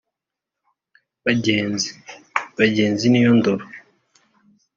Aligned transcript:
Bagenzi 1.25 1.89
(Bagenzi 2.59 3.05
niyo 3.09 3.31
ndoro 3.39 3.65